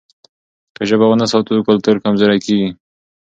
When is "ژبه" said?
0.89-1.05